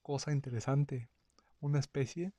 [0.03, 1.09] cosa interesante,
[1.61, 2.33] una especie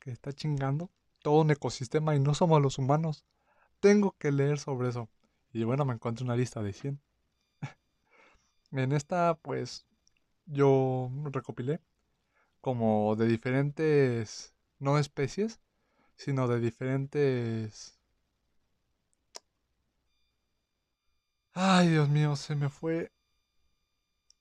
[0.00, 0.90] que está chingando
[1.22, 3.24] todo un ecosistema y no somos los humanos.
[3.80, 5.08] Tengo que leer sobre eso.
[5.52, 7.00] Y bueno, me encontré una lista de 100.
[8.72, 9.86] en esta, pues,
[10.46, 11.80] yo recopilé
[12.60, 15.60] como de diferentes, no especies,
[16.16, 17.98] sino de diferentes...
[21.54, 23.10] Ay, Dios mío, se me fue...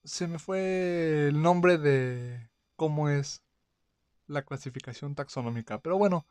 [0.04, 3.44] Se me fue el nombre de cómo es
[4.28, 5.82] la clasificación taxonómica.
[5.82, 6.28] Pero bueno,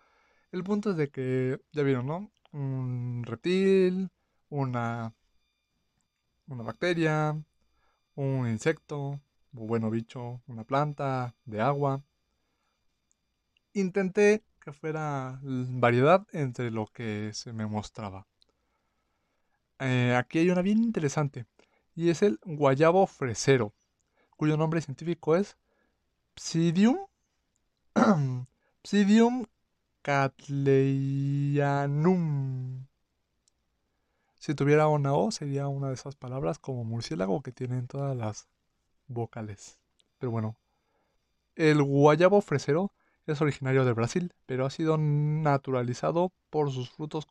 [0.52, 2.32] el punto es de que, ya vieron, ¿no?
[2.52, 4.11] Un reptil,
[4.50, 5.14] una,
[6.46, 7.42] una bacteria,
[8.16, 9.20] un insecto,
[9.52, 12.02] bueno, bicho, una planta de agua.
[13.74, 18.26] Intenté que fuera variedad entre lo que se me mostraba.
[19.78, 21.46] Eh, aquí hay una bien interesante
[21.94, 23.74] y es el guayabo fresero,
[24.36, 25.56] cuyo nombre científico es
[26.36, 26.98] Psidium,
[28.84, 29.46] Psidium
[30.02, 31.52] Catleyanum.
[34.38, 38.48] Si tuviera una O, sería una de esas palabras como murciélago que tienen todas las
[39.12, 39.79] vocales.
[40.18, 40.57] Pero bueno,
[41.55, 42.92] el guayabo fresero
[43.27, 47.27] es originario de Brasil, pero ha sido naturalizado por sus frutos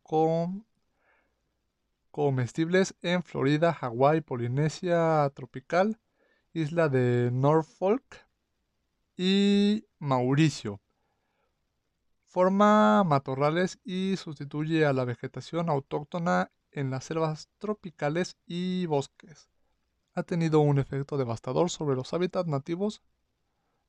[2.12, 6.00] comestibles en Florida, Hawái, Polinesia tropical,
[6.54, 8.26] isla de Norfolk
[9.18, 10.82] y Mauricio.
[12.26, 19.51] Forma matorrales y sustituye a la vegetación autóctona en las selvas tropicales y bosques.
[20.14, 23.02] Ha tenido un efecto devastador sobre los hábitats nativos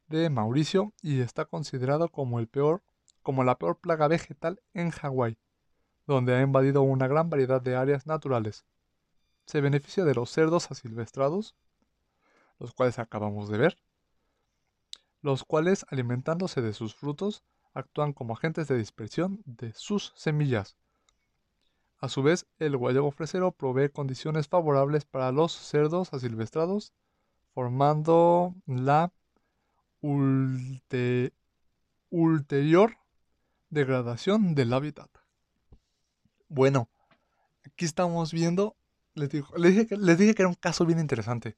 [0.07, 2.83] de Mauricio y está considerado como, el peor,
[3.23, 5.39] como la peor plaga vegetal en Hawái,
[6.07, 8.65] donde ha invadido una gran variedad de áreas naturales.
[9.47, 11.57] Se beneficia de los cerdos asilvestrados,
[12.59, 13.79] los cuales acabamos de ver,
[15.23, 17.43] los cuales alimentándose de sus frutos
[17.75, 20.77] actúan como agentes de dispersión de sus semillas.
[22.03, 26.93] A su vez, el guayabo fresero provee condiciones favorables para los cerdos asilvestrados,
[27.55, 29.13] formando la
[32.11, 32.97] ulterior
[33.71, 35.11] degradación del hábitat.
[36.49, 36.89] Bueno,
[37.65, 38.75] aquí estamos viendo
[39.15, 41.57] les, les, dije les dije que era un caso bien interesante.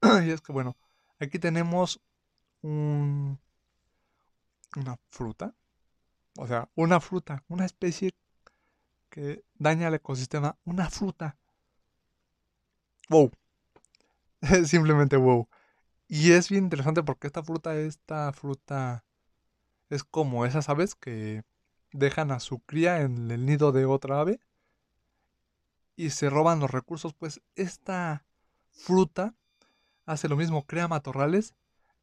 [0.24, 0.76] y es que, bueno,
[1.18, 2.00] aquí tenemos
[2.62, 3.40] un,
[4.76, 5.56] una fruta.
[6.38, 8.12] O sea, una fruta, una especie
[9.16, 10.58] que daña al ecosistema.
[10.66, 11.38] Una fruta.
[13.08, 13.30] Wow.
[14.66, 15.48] Simplemente wow.
[16.06, 19.06] Y es bien interesante porque esta fruta, esta fruta
[19.88, 21.44] es como esas aves que
[21.92, 24.38] dejan a su cría en el nido de otra ave
[25.96, 28.26] y se roban los recursos, pues esta
[28.70, 29.34] fruta
[30.04, 31.54] hace lo mismo, crea matorrales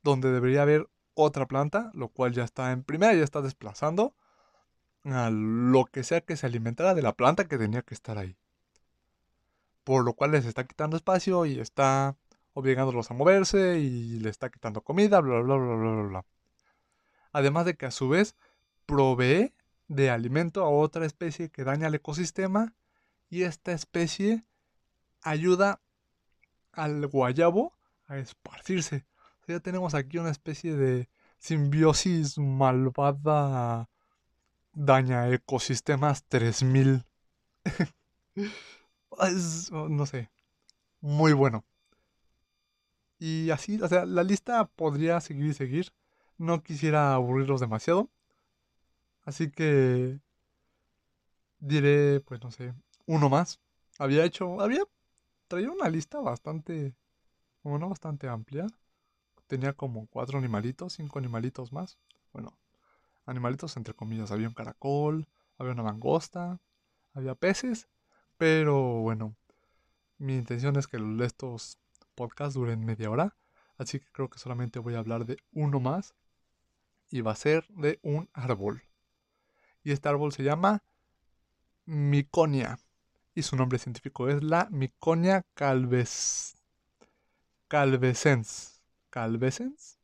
[0.02, 4.16] donde debería haber otra planta, lo cual ya está en primera, ya está desplazando
[5.06, 8.38] a lo que sea que se alimentara de la planta que tenía que estar ahí.
[9.84, 12.16] Por lo cual les está quitando espacio y está
[12.54, 16.26] obligándolos a moverse y le está quitando comida, bla, bla, bla, bla, bla, bla.
[17.32, 18.36] Además de que a su vez
[18.86, 19.54] provee
[19.88, 22.74] de alimento a otra especie que daña al ecosistema
[23.30, 24.46] y esta especie
[25.22, 25.82] ayuda
[26.72, 27.74] al guayabo
[28.08, 29.06] a esparcirse.
[29.48, 33.90] ya tenemos aquí una especie de simbiosis malvada
[34.74, 37.06] daña ecosistemas 3000.
[39.90, 40.30] no sé,
[41.02, 41.66] muy bueno.
[43.20, 45.94] Y así, o sea, la lista podría seguir y seguir.
[46.38, 48.10] No quisiera aburrirlos demasiado.
[49.26, 50.20] Así que
[51.60, 52.74] diré, pues no sé,
[53.06, 53.60] uno más.
[54.00, 54.84] Había hecho, había
[55.48, 56.96] traído una lista bastante,
[57.64, 58.68] bueno, bastante amplia.
[59.48, 61.98] Tenía como cuatro animalitos, cinco animalitos más.
[62.34, 62.58] Bueno,
[63.26, 64.32] animalitos entre comillas.
[64.32, 66.60] Había un caracol, había una mangosta,
[67.14, 67.88] había peces.
[68.38, 69.36] Pero bueno,
[70.18, 71.80] mi intención es que estos
[72.16, 73.36] podcast duren media hora.
[73.78, 76.16] Así que creo que solamente voy a hablar de uno más.
[77.10, 78.84] Y va a ser de un árbol.
[79.84, 80.84] Y este árbol se llama
[81.86, 82.80] Miconia.
[83.36, 86.56] Y su nombre científico es la Miconia calves...
[87.68, 88.82] calvescens.
[89.10, 90.00] ¿Calvescens?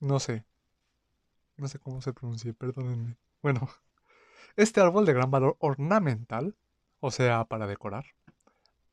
[0.00, 0.44] No sé.
[1.56, 3.16] No sé cómo se pronuncia, perdónenme.
[3.42, 3.68] Bueno,
[4.56, 6.56] este árbol de gran valor ornamental,
[7.00, 8.06] o sea, para decorar,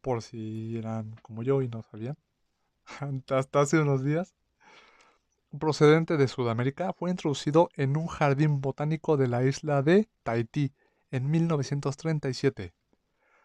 [0.01, 2.17] por si eran como yo y no sabían,
[3.29, 4.35] hasta hace unos días,
[5.57, 10.73] procedente de Sudamérica, fue introducido en un jardín botánico de la isla de Tahití
[11.11, 12.73] en 1937.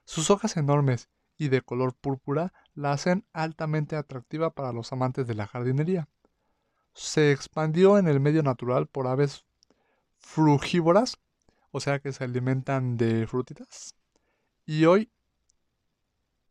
[0.04, 5.34] Sus hojas enormes y de color púrpura la hacen altamente atractiva para los amantes de
[5.34, 6.08] la jardinería.
[6.96, 9.44] Se expandió en el medio natural por aves
[10.16, 11.18] frugívoras,
[11.70, 13.94] o sea que se alimentan de frutitas,
[14.64, 15.10] y hoy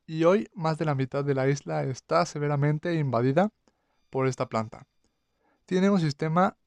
[0.06, 3.50] y hoy más de la mitad de la isla está severamente invadida
[4.12, 4.86] por esta planta.
[5.66, 6.58] Tiene un sistema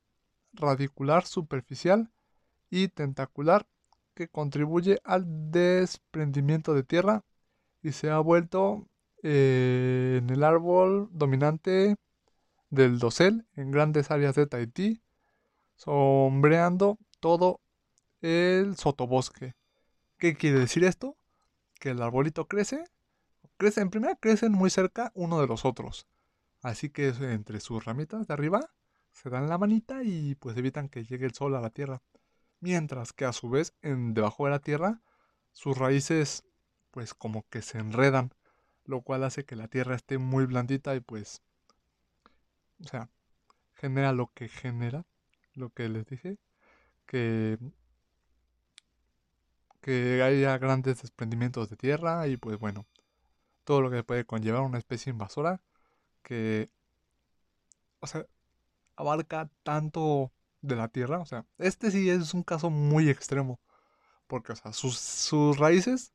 [0.55, 2.11] radicular superficial
[2.71, 3.69] y tentacular
[4.15, 7.25] que contribuye al desprendimiento de tierra
[7.81, 8.89] y se ha vuelto
[9.23, 11.95] eh, en el árbol dominante
[12.71, 15.03] del dosel en grandes áreas de Tahití,
[15.77, 17.61] sombreando todo
[18.21, 19.55] el sotobosque.
[20.19, 21.17] ¿Qué quiere decir esto?
[21.79, 22.85] Que el arbolito crece
[23.59, 26.07] crecen, en primera crecen muy cerca uno de los otros.
[26.63, 28.61] Así que entre sus ramitas de arriba
[29.13, 32.03] se dan la manita y pues evitan que llegue el sol a la tierra.
[32.61, 35.03] Mientras que a su vez en debajo de la tierra
[35.53, 36.45] sus raíces
[36.91, 38.33] pues como que se enredan,
[38.85, 41.43] lo cual hace que la tierra esté muy blandita y pues
[42.85, 43.09] o sea,
[43.75, 45.05] genera lo que genera,
[45.55, 46.39] lo que les dije,
[47.07, 47.59] que
[49.81, 52.87] que haya grandes desprendimientos de tierra y pues bueno,
[53.65, 55.61] todo lo que puede conllevar una especie invasora
[56.23, 56.69] que,
[58.01, 58.27] o sea,
[58.97, 61.21] abarca tanto de la Tierra.
[61.21, 63.61] O sea, este sí es un caso muy extremo.
[64.27, 66.13] Porque, o sea, sus, raíces,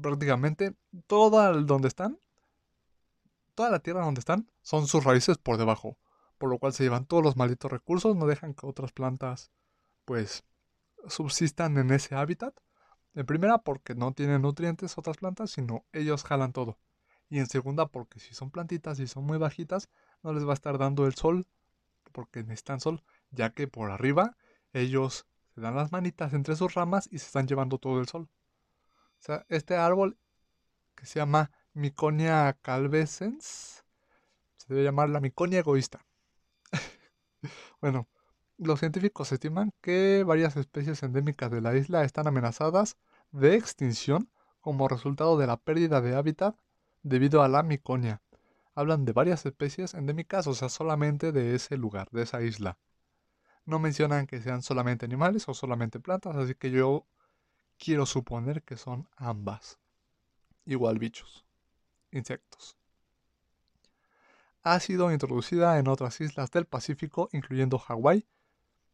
[0.00, 0.74] prácticamente,
[1.06, 2.18] toda donde están,
[3.56, 5.98] toda la Tierra donde están, son sus raíces por debajo.
[6.38, 9.50] Por lo cual se llevan todos los malditos recursos, no dejan que otras plantas,
[10.04, 10.44] pues,
[11.08, 12.54] subsistan en ese hábitat.
[13.14, 16.78] En primera, porque no tienen nutrientes otras plantas, sino ellos jalan todo.
[17.28, 19.88] Y en segunda, porque si son plantitas y son muy bajitas,
[20.22, 21.46] no les va a estar dando el sol,
[22.12, 24.36] porque necesitan sol, ya que por arriba
[24.72, 28.28] ellos se dan las manitas entre sus ramas y se están llevando todo el sol.
[29.18, 30.18] O sea, este árbol
[30.94, 33.84] que se llama Miconia calvescens,
[34.56, 36.06] se debe llamar la Miconia egoísta.
[37.82, 38.08] bueno,
[38.56, 42.96] los científicos estiman que varias especies endémicas de la isla están amenazadas
[43.30, 44.30] de extinción
[44.62, 46.56] como resultado de la pérdida de hábitat
[47.02, 48.22] debido a la miconia.
[48.74, 52.78] Hablan de varias especies endémicas, o sea, solamente de ese lugar, de esa isla.
[53.66, 57.06] No mencionan que sean solamente animales o solamente plantas, así que yo
[57.76, 59.78] quiero suponer que son ambas.
[60.64, 61.45] igual bichos,
[62.16, 62.76] insectos.
[64.62, 68.26] Ha sido introducida en otras islas del Pacífico, incluyendo Hawái,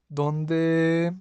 [0.08, 1.14] donde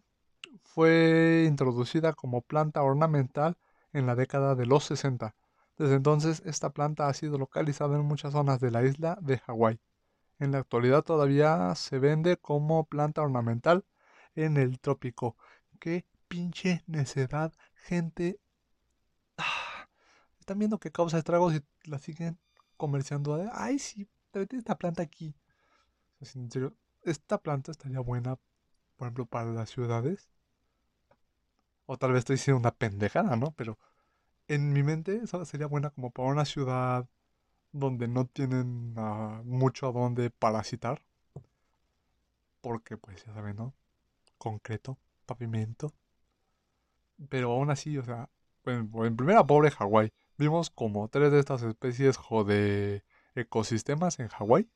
[0.64, 3.58] fue introducida como planta ornamental
[3.94, 5.36] en la década de los 60.
[5.78, 9.80] Desde entonces, esta planta ha sido localizada en muchas zonas de la isla de Hawái.
[10.40, 13.86] En la actualidad todavía se vende como planta ornamental
[14.36, 15.38] en el trópico.
[15.80, 18.40] Qué pinche necedad, gente.
[20.42, 22.40] Están viendo que causa estragos y la siguen
[22.76, 23.48] comerciando.
[23.54, 25.36] Ay, sí, tráete esta planta aquí.
[26.20, 28.38] En serio, esta planta estaría buena,
[28.98, 30.30] por ejemplo, para las ciudades.
[31.86, 33.52] O tal vez estoy diciendo una pendejada, ¿no?
[33.52, 33.78] Pero
[34.48, 37.08] en mi mente esa sería buena como para una ciudad
[37.72, 41.04] donde no tienen ah, mucho a dónde parasitar.
[42.62, 43.76] Porque, pues, ya saben, ¿no?
[44.38, 45.94] Concreto, pavimento.
[47.30, 48.30] Pero aún así, o sea,
[48.66, 50.12] en, en primera, pobre Hawái.
[50.42, 52.18] Vimos como tres de estas especies
[52.48, 53.04] de
[53.36, 54.68] ecosistemas en Hawái.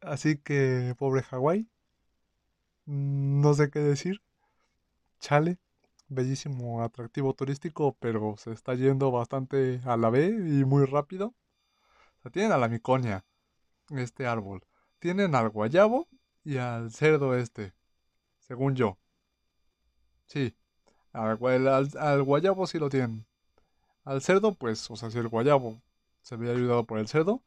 [0.00, 1.68] Así que, pobre Hawái.
[2.86, 4.22] No sé qué decir.
[5.20, 5.58] Chale,
[6.08, 11.34] bellísimo atractivo turístico, pero se está yendo bastante a la B y muy rápido.
[12.24, 13.26] O tienen a la miconia,
[13.90, 14.62] este árbol.
[15.00, 16.08] Tienen al guayabo
[16.44, 17.74] y al cerdo este,
[18.38, 18.96] según yo.
[20.28, 20.56] Sí,
[21.12, 21.36] al,
[22.22, 23.26] guayabo sí lo tienen.
[24.06, 25.82] Al cerdo, pues, o sea, si el guayabo
[26.22, 27.42] se ve ayudado por el cerdo,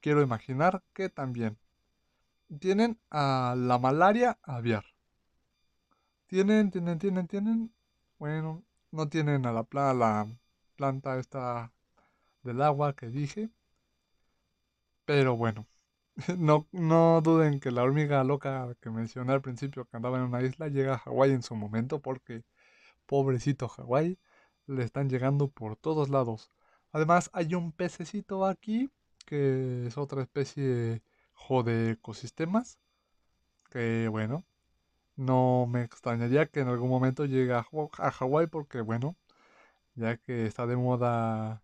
[0.00, 1.58] quiero imaginar que también.
[2.60, 4.84] Tienen a la malaria aviar.
[6.26, 7.72] Tienen, tienen, tienen, tienen
[8.18, 10.26] bueno, no tienen a la, la
[10.76, 11.72] planta esta
[12.42, 13.50] del agua que dije.
[15.04, 15.66] Pero bueno,
[16.38, 20.42] no, no duden que la hormiga loca que mencioné al principio que andaba en una
[20.42, 22.44] isla llega a Hawái en su momento porque
[23.06, 24.18] pobrecito Hawái
[24.66, 26.50] le están llegando por todos lados.
[26.92, 28.90] Además hay un pececito aquí
[29.26, 31.02] que es otra especie
[31.64, 32.78] de ecosistemas
[33.70, 34.44] que bueno
[35.16, 39.16] no me extrañaría que en algún momento llegue a, Hawái porque, bueno,
[39.94, 41.62] ya que está de moda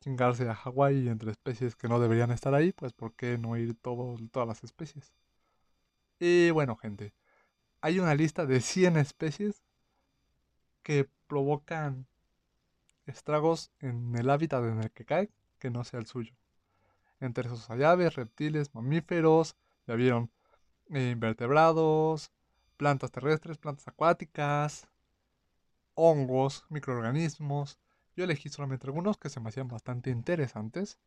[0.00, 3.76] chingarse a Hawái entre especies que no deberían estar ahí, pues ¿por qué no ir
[3.80, 5.12] todas las especies?
[6.18, 7.12] Y bueno, gente,
[7.80, 9.62] hay una lista de 100 especies
[10.82, 12.06] que provocan
[13.06, 16.34] estragos en el hábitat en el que cae que no sea el suyo.
[17.20, 19.56] Entre esos hay aves, reptiles, mamíferos,
[19.86, 20.30] ya vieron,
[20.90, 22.30] eh, invertebrados,
[22.76, 24.88] plantas terrestres, plantas acuáticas,
[25.94, 27.78] hongos, microorganismos.
[28.14, 30.98] Yo elegí solamente algunos que se me hacían bastante interesantes.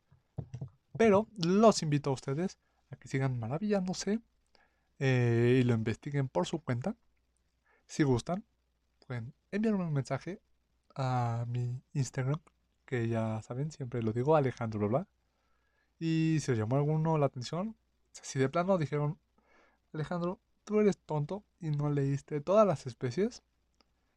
[0.96, 2.58] Pero los invito a ustedes
[2.90, 4.20] a que sigan maravillándose
[4.98, 6.96] eh, y lo investiguen por su cuenta.
[7.86, 8.44] Si gustan,
[9.10, 10.40] pueden enviarme un mensaje
[10.94, 12.38] a mi Instagram,
[12.84, 15.08] que ya saben, siempre lo digo, Alejandro Bla.
[15.98, 17.74] Y si os llamó alguno la atención,
[18.12, 19.18] si de plano dijeron,
[19.92, 23.42] Alejandro, tú eres tonto y no leíste todas las especies.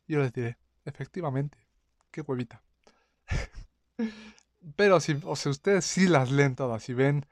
[0.07, 1.57] Yo les diré, efectivamente,
[2.11, 2.61] qué huevita.
[4.75, 7.25] Pero si, o sea, ustedes sí las leen todas y ven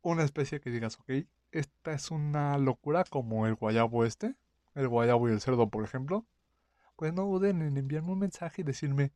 [0.00, 4.34] una especie que digas, ok, esta es una locura como el guayabo este,
[4.74, 6.24] el guayabo y el cerdo, por ejemplo,
[7.00, 9.10] pues no duden en enviarme un mensaje y decirme,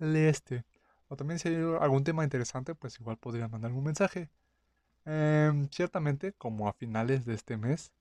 [0.00, 0.64] lee este.
[1.06, 4.28] O también si hay algún tema interesante, pues igual podrían mandarme un mensaje.
[5.04, 7.92] Em, ciertamente, como a finales de este mes,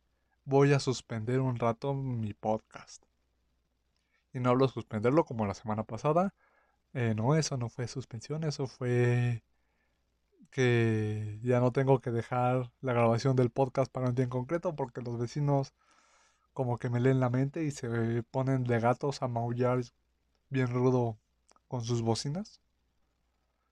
[0.46, 3.04] voy a suspender un rato mi podcast.
[4.34, 6.34] Y no hablo de suspenderlo como la semana pasada.
[6.94, 9.44] Eh, no, eso no fue suspensión, eso fue
[10.50, 14.76] que ya no tengo que dejar la grabación del podcast para un día en concreto
[14.76, 15.76] porque los vecinos
[16.60, 19.80] como que me leen la mente y se ponen de gatos a maullar
[20.50, 21.18] bien rudo
[21.70, 22.60] con sus bocinas.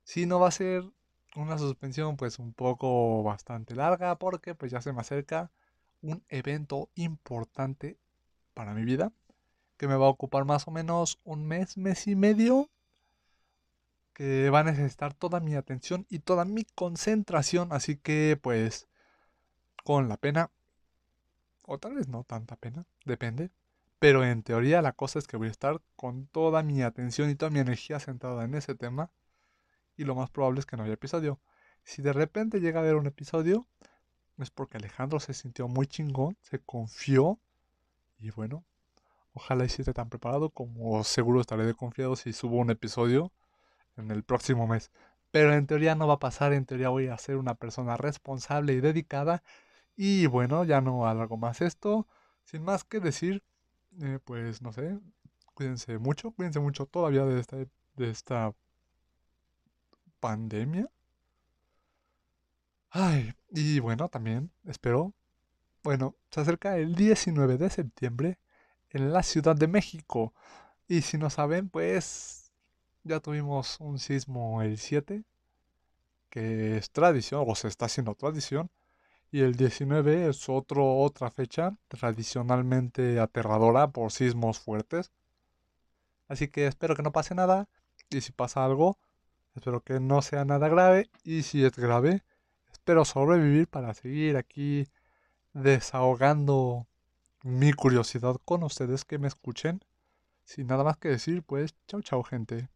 [0.06, 0.86] Si no va a ser
[1.36, 5.52] una suspensión pues un poco bastante larga porque pues ya se me acerca
[6.02, 7.98] un evento importante
[8.54, 9.12] para mi vida
[9.76, 12.70] que me va a ocupar más o menos un mes, mes y medio,
[14.14, 18.88] que va a necesitar toda mi atención y toda mi concentración, así que pues
[19.84, 20.52] con la pena,
[21.68, 23.52] o tal vez no tanta pena, depende,
[24.00, 27.36] pero en teoría la cosa es que voy a estar con toda mi atención y
[27.36, 29.12] toda mi energía centrada en ese tema
[29.98, 31.40] y lo más probable es que no haya episodio.
[31.84, 33.68] Si de repente llega a haber un episodio,
[34.38, 37.40] es porque Alejandro se sintió muy chingón, se confió
[38.20, 38.64] y bueno,
[39.34, 43.32] ojalá esté tan preparado como seguro estaré de confiado si subo un episodio
[43.98, 44.92] en el próximo mes.
[45.32, 48.74] Pero en teoría no va a pasar, en teoría voy a ser una persona responsable
[48.74, 49.44] y dedicada.
[49.98, 52.08] Y bueno, ya no alargo más esto.
[52.46, 53.44] Sin más que decir,
[54.02, 55.00] eh, pues no sé,
[55.56, 58.54] cuídense mucho, cuídense mucho todavía de este de esta
[60.20, 60.90] pandemia.
[62.90, 65.14] Ay, y bueno, también espero.
[65.84, 68.40] Bueno, se acerca el 19 de septiembre
[68.90, 70.34] en la Ciudad de México.
[70.88, 72.52] Y si no saben, pues
[73.04, 75.24] ya tuvimos un sismo el 7,
[76.30, 78.70] que es tradición, o se está haciendo tradición.
[79.32, 85.12] Y el 19 es otro, otra fecha tradicionalmente aterradora por sismos fuertes.
[86.28, 87.68] Así que espero que no pase nada.
[88.10, 88.98] Y si pasa algo,
[89.56, 91.10] espero que no sea nada grave.
[91.24, 92.24] Y si es grave,
[92.72, 94.88] espero sobrevivir para seguir aquí
[95.54, 96.88] desahogando
[97.44, 99.84] mi curiosidad con ustedes que me escuchen.
[100.44, 102.70] Sin nada más que decir, pues chao chao gente.